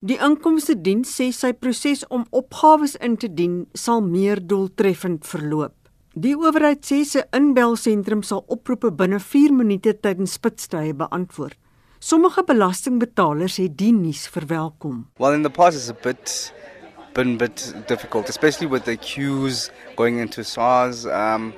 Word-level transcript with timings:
Die 0.00 0.16
inkomste 0.16 0.72
diens 0.80 1.10
sê 1.12 1.26
sy 1.36 1.50
proses 1.52 2.06
om 2.08 2.22
opgawes 2.32 2.94
in 3.04 3.18
te 3.20 3.28
dien 3.28 3.66
sal 3.76 4.00
meer 4.00 4.40
doeltreffend 4.40 5.26
verloop. 5.28 5.74
Die 6.16 6.32
owerheid 6.32 6.80
sê 6.88 7.02
se 7.04 7.26
inbelsentrum 7.36 8.22
sal 8.24 8.40
oproepe 8.48 8.88
binne 8.96 9.18
4 9.20 9.52
minute 9.52 9.92
tydens 10.00 10.38
spitstye 10.38 10.94
beantwoord. 10.96 11.58
Sommige 12.00 12.46
belastingbetalers 12.48 13.58
het 13.60 13.76
die 13.76 13.92
nuus 13.92 14.24
verwelkom. 14.32 15.04
Well, 15.20 15.36
in 15.36 15.44
the 15.44 15.52
past 15.52 15.76
it's 15.76 15.92
a 15.92 15.98
bit 16.08 16.54
been 17.12 17.34
a 17.34 17.36
bit 17.44 17.74
difficult, 17.86 18.32
especially 18.32 18.72
with 18.72 18.88
the 18.88 18.96
queues 18.96 19.68
going 19.96 20.16
into 20.18 20.42
SARS. 20.42 21.04
Um, 21.04 21.52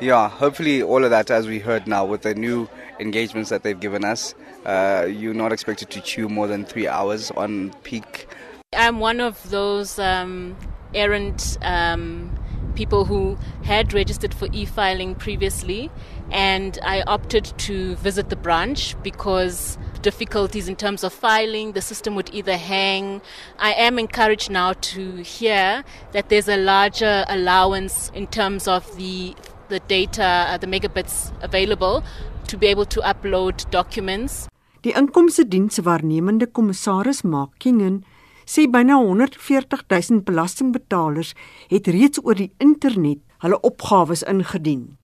yeah, 0.00 0.28
hopefully 0.28 0.82
all 0.82 1.04
of 1.04 1.10
that, 1.10 1.30
as 1.30 1.46
we 1.46 1.58
heard 1.58 1.86
now, 1.86 2.04
with 2.04 2.22
the 2.22 2.34
new 2.34 2.68
engagements 3.00 3.50
that 3.50 3.62
they've 3.62 3.78
given 3.78 4.04
us, 4.04 4.34
uh, 4.64 5.06
you're 5.08 5.34
not 5.34 5.52
expected 5.52 5.90
to 5.90 6.00
chew 6.00 6.28
more 6.28 6.46
than 6.46 6.64
three 6.64 6.88
hours 6.88 7.30
on 7.32 7.72
peak. 7.82 8.28
I'm 8.74 9.00
one 9.00 9.20
of 9.20 9.50
those 9.50 9.98
um, 9.98 10.56
errant 10.94 11.56
um, 11.62 12.36
people 12.74 13.04
who 13.04 13.38
had 13.64 13.92
registered 13.92 14.34
for 14.34 14.48
e-filing 14.52 15.14
previously, 15.14 15.90
and 16.30 16.78
I 16.82 17.02
opted 17.06 17.44
to 17.58 17.96
visit 17.96 18.28
the 18.28 18.36
branch 18.36 19.00
because 19.02 19.78
difficulties 20.02 20.68
in 20.68 20.76
terms 20.76 21.02
of 21.02 21.12
filing, 21.12 21.72
the 21.72 21.80
system 21.80 22.14
would 22.14 22.32
either 22.32 22.56
hang. 22.56 23.20
I 23.58 23.72
am 23.72 23.98
encouraged 23.98 24.50
now 24.50 24.74
to 24.74 25.16
hear 25.16 25.84
that 26.12 26.28
there's 26.28 26.48
a 26.48 26.56
larger 26.56 27.24
allowance 27.28 28.10
in 28.14 28.26
terms 28.26 28.68
of 28.68 28.96
the 28.96 29.34
the 29.68 29.80
data, 29.88 30.46
uh, 30.48 30.58
the 30.58 30.66
megabits 30.66 31.32
available 31.42 32.02
to 32.48 32.58
be 32.58 32.66
able 32.66 32.86
to 32.86 33.00
upload 33.02 33.64
documents. 33.70 34.46
Die 34.80 34.92
inkomste 34.94 35.48
diens 35.48 35.80
waarnemende 35.82 36.46
kommissaris 36.46 37.22
Mark 37.22 37.58
Kingen 37.58 38.04
sê 38.46 38.68
byna 38.70 39.00
140 39.02 39.82
000 39.90 40.22
belastingbetalers 40.22 41.34
het 41.68 41.86
reeds 41.86 42.22
oor 42.22 42.38
die 42.38 42.52
internet 42.62 43.18
hulle 43.42 43.58
opgawes 43.60 44.22
ingedien. 44.22 44.96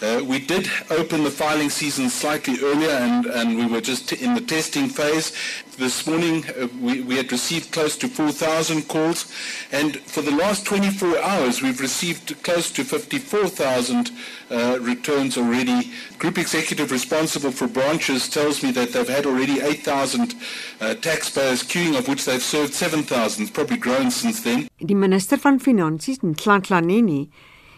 Uh, 0.00 0.22
we 0.24 0.38
did 0.38 0.68
open 0.90 1.24
the 1.24 1.30
filing 1.30 1.68
season 1.68 2.08
slightly 2.08 2.56
earlier 2.62 2.90
and, 2.90 3.26
and 3.26 3.58
we 3.58 3.66
were 3.66 3.80
just 3.80 4.12
in 4.12 4.32
the 4.34 4.40
testing 4.40 4.88
phase. 4.88 5.32
This 5.76 6.06
morning 6.06 6.44
uh, 6.50 6.68
we, 6.80 7.00
we 7.00 7.16
had 7.16 7.32
received 7.32 7.72
close 7.72 7.96
to 7.96 8.08
4,000 8.08 8.86
calls 8.86 9.32
and 9.72 9.96
for 9.96 10.22
the 10.22 10.30
last 10.30 10.64
24 10.66 11.18
hours 11.18 11.62
we've 11.62 11.80
received 11.80 12.40
close 12.44 12.70
to 12.70 12.84
54,000 12.84 14.12
uh, 14.50 14.78
returns 14.80 15.36
already. 15.36 15.90
Group 16.18 16.38
executive 16.38 16.92
responsible 16.92 17.50
for 17.50 17.66
branches 17.66 18.28
tells 18.28 18.62
me 18.62 18.70
that 18.70 18.92
they've 18.92 19.08
had 19.08 19.26
already 19.26 19.60
8,000 19.60 20.34
uh, 20.80 20.94
taxpayers 20.94 21.64
queuing 21.64 21.98
of 21.98 22.06
which 22.06 22.24
they've 22.24 22.42
served 22.42 22.72
7,000. 22.72 23.42
It's 23.42 23.50
probably 23.50 23.78
grown 23.78 24.12
since 24.12 24.42
then. 24.42 24.68
Die 24.78 24.94
minister 24.94 25.36
van 25.36 25.58
Finansies, 25.58 26.20
Ntlantlaneni, 26.20 27.30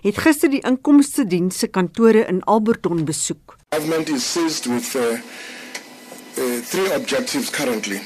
het 0.02 0.18
gister 0.18 0.50
die 0.50 0.62
inkomste 0.64 1.26
diens 1.28 1.58
se 1.58 1.68
kantore 1.68 2.24
in 2.28 2.42
Alberton 2.44 3.04
besoek. 3.04 3.56
Government 3.74 4.08
is 4.08 4.32
seized 4.32 4.66
with 4.66 4.94
uh, 4.96 5.02
uh, 5.02 6.60
three 6.64 6.90
objectives 6.92 7.50
currently, 7.50 8.00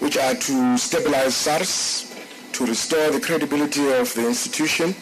which 0.00 0.16
are 0.18 0.34
to 0.34 0.76
stabilize 0.78 1.36
SARS, 1.36 2.06
to 2.52 2.66
restore 2.66 3.10
the 3.10 3.20
credibility 3.20 3.86
of 4.00 4.14
the 4.14 4.26
institution, 4.26 4.94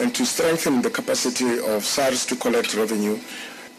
and 0.00 0.14
to 0.14 0.24
strengthen 0.24 0.82
the 0.82 0.90
capacity 0.90 1.58
of 1.58 1.84
SARS 1.84 2.26
to 2.26 2.36
collect 2.36 2.74
revenue. 2.74 3.18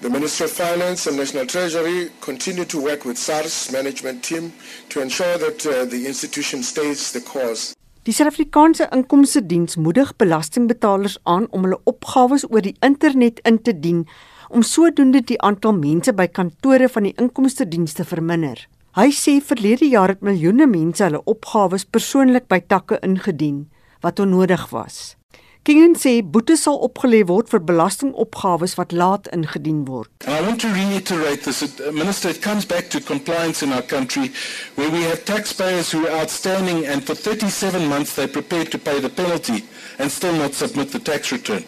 The 0.01 0.09
Ministry 0.09 0.45
of 0.45 0.51
Finance 0.51 1.07
and 1.07 1.17
National 1.17 1.45
Treasury 1.45 2.11
continue 2.19 2.65
to 2.65 2.81
work 2.81 3.05
with 3.05 3.17
SARS 3.17 3.71
management 3.71 4.23
team 4.23 4.51
to 4.89 5.01
ensure 5.01 5.37
that 5.37 5.65
uh, 5.65 5.85
the 5.85 6.05
institution 6.07 6.61
stays 6.61 7.13
the 7.13 7.21
course. 7.21 7.73
Die 8.03 8.11
Suid-Afrikaanse 8.11 8.89
Inkomste 8.91 9.39
Diens 9.47 9.77
moedig 9.77 10.09
belastingbetalers 10.19 11.13
aan 11.23 11.45
om 11.55 11.63
hulle 11.63 11.77
opgawes 11.87 12.43
oor 12.49 12.59
die 12.65 12.75
internet 12.83 13.39
in 13.47 13.61
te 13.63 13.71
dien 13.79 14.01
om 14.49 14.65
sodoende 14.67 15.21
die 15.23 15.37
aantal 15.39 15.77
mense 15.77 16.11
by 16.11 16.25
kantore 16.27 16.89
van 16.91 17.07
die 17.07 17.13
inkomste 17.15 17.63
dienste 17.63 18.03
verminder. 18.03 18.59
Hy 18.99 19.07
sê 19.15 19.37
verlede 19.39 19.87
jaar 19.87 20.11
het 20.11 20.19
miljoene 20.19 20.67
mense 20.67 21.07
hulle 21.07 21.23
opgawes 21.23 21.87
persoonlik 21.87 22.51
by 22.51 22.59
takke 22.67 22.99
ingedien 23.07 23.69
wat 24.03 24.19
onnodig 24.19 24.67
was. 24.75 25.15
Kingen 25.63 25.93
sê 25.95 26.21
boetes 26.21 26.65
sal 26.65 26.75
opgelê 26.83 27.21
word 27.23 27.47
vir 27.47 27.61
belastingopgawes 27.63 28.73
wat 28.75 28.91
laat 28.91 29.29
ingedien 29.31 29.85
word. 29.87 30.09
And 30.25 30.35
I 30.35 30.41
want 30.47 30.59
to 30.59 30.67
reiterate 30.67 31.45
this 31.45 31.63
uh, 31.63 31.89
minister 31.93 32.31
it 32.31 32.41
comes 32.41 32.65
back 32.65 32.89
to 32.89 32.99
compliance 32.99 33.63
in 33.63 33.71
our 33.71 33.81
country 33.81 34.33
where 34.75 34.91
we 34.91 35.03
have 35.03 35.23
taxpayers 35.23 35.89
who 35.93 36.05
are 36.05 36.19
outstanding 36.19 36.85
and 36.85 37.05
for 37.07 37.15
37 37.15 37.87
months 37.87 38.13
they're 38.13 38.27
prepared 38.27 38.71
to 38.71 38.77
pay 38.77 38.99
the 38.99 39.07
penalty 39.07 39.63
and 39.99 40.11
still 40.11 40.35
not 40.35 40.53
submit 40.53 40.91
the 40.91 40.99
tax 40.99 41.31
return. 41.31 41.63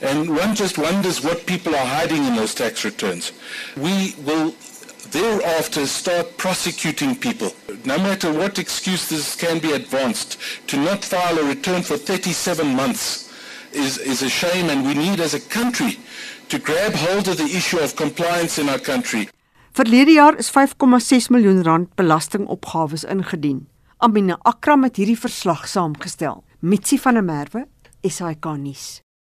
And 0.00 0.30
one 0.36 0.54
just 0.54 0.78
wonders 0.78 1.24
what 1.24 1.44
people 1.44 1.74
are 1.74 1.86
hiding 1.98 2.24
in 2.24 2.36
those 2.36 2.54
tax 2.54 2.84
returns. 2.84 3.32
We 3.76 4.14
will 4.24 4.54
thereafter 5.10 5.86
start 5.86 6.36
prosecuting 6.36 7.16
people. 7.16 7.52
No 7.84 7.98
matter 7.98 8.32
what 8.32 8.58
excuses 8.58 9.36
can 9.36 9.58
be 9.58 9.72
advanced, 9.72 10.38
to 10.66 10.76
not 10.76 11.04
file 11.04 11.38
a 11.38 11.44
return 11.44 11.82
for 11.82 11.96
37 11.96 12.66
months 12.74 13.28
is, 13.72 13.98
is 13.98 14.22
a 14.22 14.28
shame 14.28 14.70
and 14.70 14.86
we 14.86 14.94
need 14.94 15.20
as 15.20 15.34
a 15.34 15.40
country 15.40 15.98
to 16.48 16.58
grab 16.58 16.94
hold 16.94 17.28
of 17.28 17.36
the 17.36 17.44
issue 17.44 17.78
of 17.78 17.96
compliance 17.96 18.58
in 18.58 18.68
our 18.68 18.78
country. 18.80 19.28
Verlede 19.72 20.12
jaar 20.12 20.38
is 20.38 20.50
5,6 20.50 21.28
miljoen 21.30 21.62
rand 21.62 21.94
belastingopgawes 21.94 23.04
ingedien. 23.04 23.68
Amina 23.98 24.38
Akram 24.42 24.82
het 24.82 24.96
hierdie 24.96 25.18
verslag 25.18 25.68
saamgestel. 25.68 26.42
Mitsi 26.58 26.98
van 26.98 27.14
der 27.14 27.24
Merwe, 27.24 27.66
SAK 28.02 28.44
nuus. 28.56 29.07